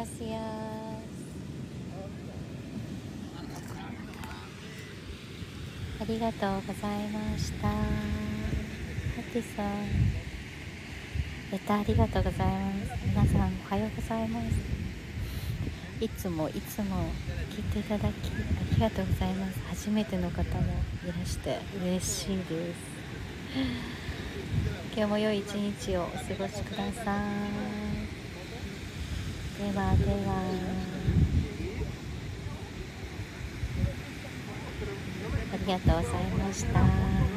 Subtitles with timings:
[0.00, 0.40] Gracias.
[6.00, 7.68] ありがとうございました。
[7.68, 7.74] ハ
[9.30, 9.66] ティさん。
[11.52, 13.06] レターありがとうございます。
[13.06, 14.56] 皆さん、おはようございます。
[16.02, 17.04] いつもいつも
[17.50, 18.10] 聞いていただきあ
[18.76, 19.60] りがとうございます。
[19.68, 20.62] 初めての方も
[21.04, 22.78] いらして嬉しいです。
[24.96, 27.20] 今日も良い一日をお過ごしくださ
[27.76, 27.79] い。
[29.60, 31.10] ではでは。
[35.52, 37.29] ありがとうございました。